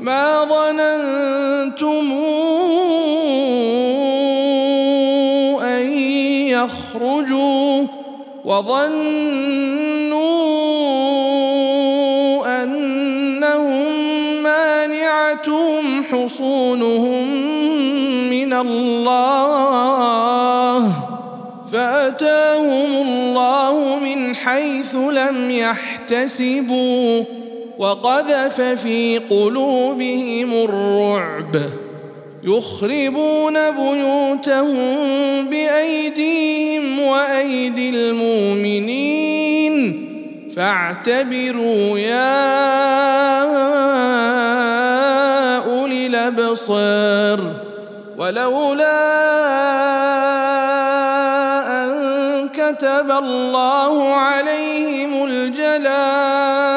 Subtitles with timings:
[0.00, 2.12] ما ظننتم
[5.62, 5.92] أن
[6.48, 7.86] يخرجوا
[8.44, 8.80] وظنوا
[12.62, 13.92] أنهم
[14.42, 17.26] مانعتهم حصونهم
[18.30, 19.60] من الله
[21.72, 27.39] فأتاهم الله من حيث لم يحتسبوا
[27.80, 31.56] وقذف في قلوبهم الرعب.
[32.44, 34.96] يخربون بيوتهم
[35.48, 39.30] بأيديهم وأيدي المؤمنين.
[40.56, 42.38] فاعتبروا يا
[45.58, 47.52] أولي الأبصار.
[48.18, 49.00] ولولا
[51.84, 51.88] أن
[52.48, 56.69] كتب الله عليهم الجلاء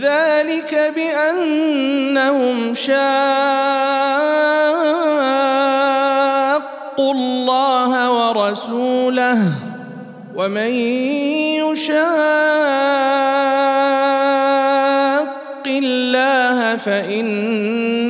[0.00, 2.94] ذلك بأنهم شاقوا
[7.12, 9.38] الله ورسوله
[10.34, 10.70] ومن
[11.60, 12.04] يشاق
[15.66, 17.24] الله فإن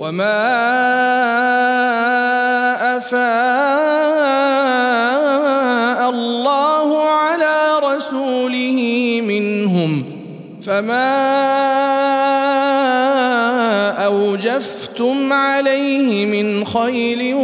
[0.00, 0.56] وما
[2.96, 3.20] افاء
[6.10, 8.80] الله على رسوله
[9.24, 10.04] منهم
[10.62, 11.10] فما
[14.06, 17.34] اوجفتم عليه من خيل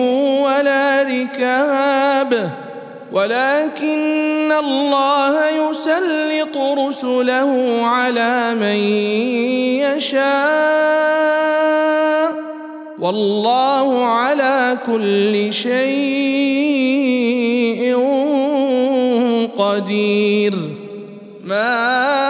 [0.40, 2.50] ولا ركاب
[3.12, 8.76] ولكن الله يسلط رسله على من
[9.84, 11.05] يشاء
[12.98, 15.76] والله على كل شيء
[19.56, 20.54] قدير.
[21.44, 22.25] ما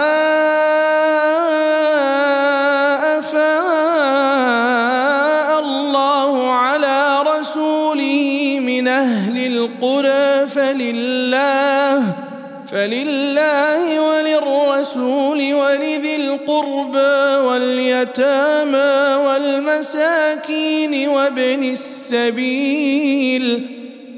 [16.47, 23.67] القربى واليتامى والمساكين وابن السبيل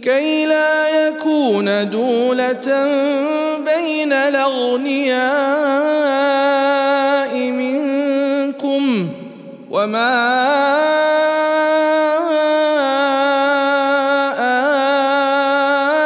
[0.02, 2.86] كي لا يكون دولة
[3.66, 5.30] بين الأغنياء
[7.52, 9.10] منكم
[9.72, 10.40] وما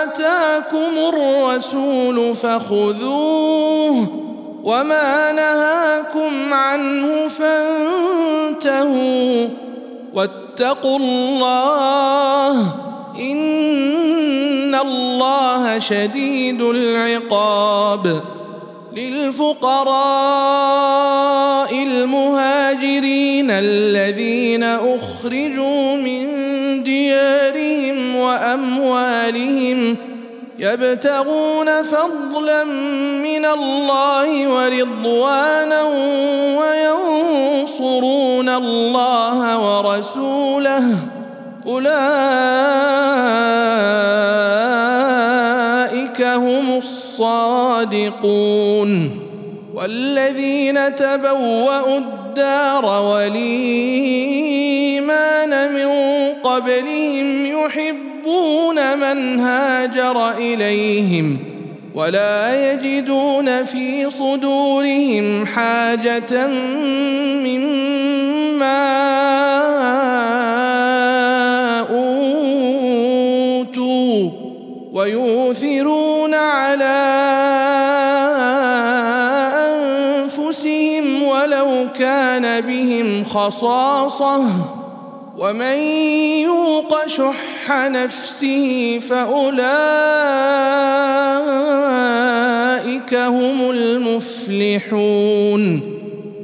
[0.04, 4.23] آتاكم الرسول فخذوه
[4.64, 8.94] وما نهاكم عنه فانتهوا
[10.14, 12.60] واتقوا الله
[13.20, 18.22] ان الله شديد العقاب
[18.96, 20.24] للفقراء
[21.84, 26.24] المهاجرين الذين اخرجوا من
[26.84, 30.13] ديارهم واموالهم
[30.64, 32.64] يبتغون فضلا
[33.24, 35.82] من الله ورضوانا
[36.60, 40.84] وينصرون الله ورسوله.
[41.68, 41.92] أولئك
[46.22, 48.14] هم الصادقون.
[49.76, 53.74] والذين تبوأوا الدار والإيمان
[55.74, 55.90] من
[56.44, 57.46] قبلهم
[58.96, 61.38] من هاجر إليهم
[61.96, 66.48] ولا يجدون في صدورهم حاجة
[67.46, 67.84] مما
[73.60, 74.30] أوتوا
[74.92, 77.24] ويؤثرون على
[81.34, 84.44] ولو كان بهم خصاصة
[85.38, 85.78] ومن
[86.46, 89.64] يوق شح نفسه فأولئك
[93.14, 95.14] هم المفلحون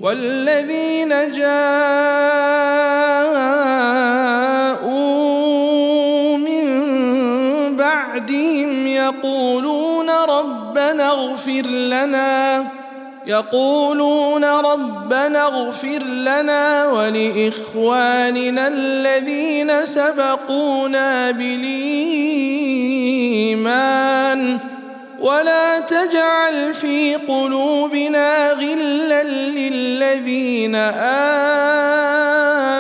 [0.02, 1.68] والذين جاءوا
[6.38, 6.66] من
[7.76, 12.68] بعدهم يقولون ربنا اغفر لنا
[13.30, 22.10] يقولون ربنا اغفر لنا ولإخواننا الذين سبقونا بالإيمان.
[25.20, 30.76] ولا تجعل في قلوبنا غلا للذين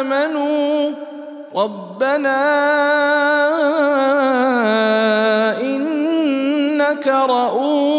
[0.05, 0.91] آمنوا.
[1.55, 2.41] ربنا
[5.61, 7.98] إنك رؤوف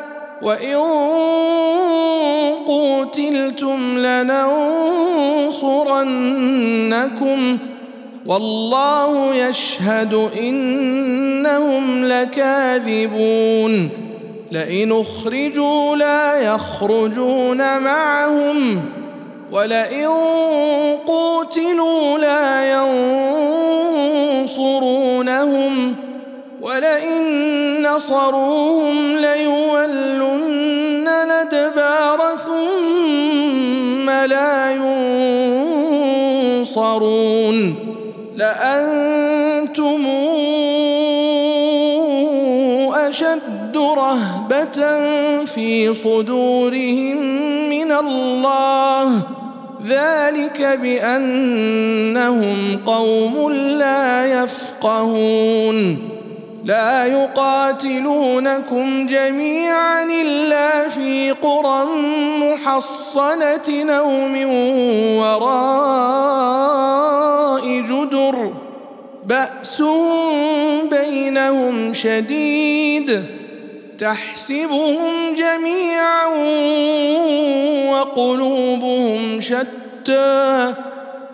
[0.41, 0.75] وان
[2.65, 4.41] قوتلتم لننصرنكم
[8.25, 13.89] والله يشهد انهم لكاذبون
[14.51, 18.81] لئن اخرجوا لا يخرجون معهم
[19.51, 20.07] ولئن
[21.07, 22.71] قوتلوا لا
[24.43, 25.95] ينصرونهم
[26.61, 27.21] ولئن
[27.83, 30.30] نصروهم ليولن
[34.25, 34.71] لا
[36.61, 37.75] ينصرون
[38.37, 40.07] لأنتم
[42.93, 44.99] أشد رهبة
[45.45, 47.17] في صدورهم
[47.69, 49.21] من الله.
[49.87, 56.10] ذلك بأنهم قوم لا يفقهون.
[56.65, 61.85] لا يقاتلونكم جميعا إلا في قرى
[62.37, 64.45] محصنة أو من
[65.17, 66.21] وراء
[67.81, 68.53] جدر.
[69.25, 73.25] باسهم بينهم شديد.
[73.97, 76.25] تحسبهم جميعا
[77.91, 80.73] وقلوبهم شتى.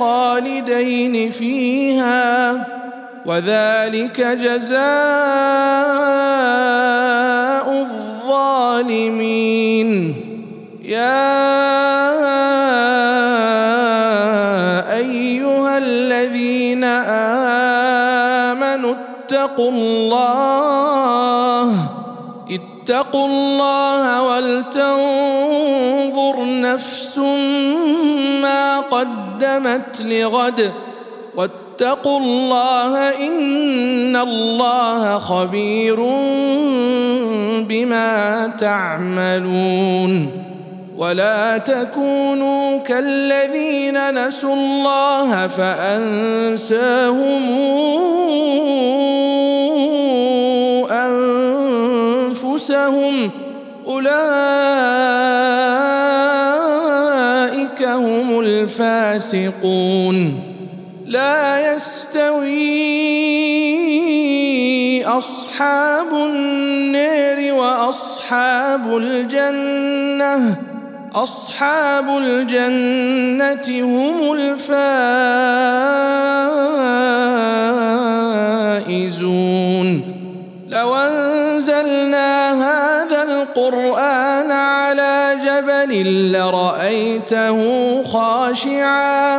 [0.00, 2.66] خالدين فيها
[3.26, 4.80] وذلك جزاء
[7.80, 9.90] الظالمين.
[10.84, 11.40] يا
[14.96, 16.84] أيها الذين
[18.54, 21.74] آمنوا اتقوا الله
[22.50, 25.39] اتقوا الله ولتنظر
[26.74, 27.18] نفس
[28.42, 30.72] ما قدمت لغد
[31.36, 35.96] واتقوا الله إن الله خبير
[37.68, 40.30] بما تعملون
[40.96, 47.10] ولا تكونوا كالذين نسوا الله فأنساهم
[52.30, 53.30] أنفسهم
[53.86, 54.90] أولئك
[58.10, 60.16] هم الفاسقون.
[61.06, 62.70] لا يستوي
[65.04, 70.56] أصحاب النار وأصحاب الجنة.
[71.14, 74.70] أصحاب الجنة هم الفائزون.
[80.68, 84.29] لو أنزلنا هذا القرآن
[85.90, 87.58] جبل لرأيته
[88.02, 89.38] خاشعا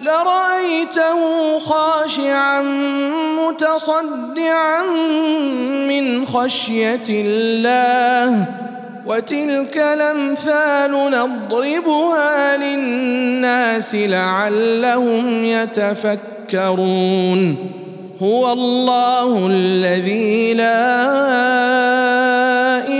[0.00, 2.62] لرأيته خاشعا
[3.38, 4.82] متصدعا
[5.88, 8.46] من خشية الله.
[9.06, 16.90] وتلك الأمثال نضربها للناس لعلهم يتفكرون.
[18.22, 20.96] هو الله الذي لا
[22.88, 22.99] اله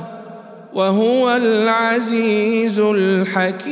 [0.73, 3.71] وهو العزيز الحكيم.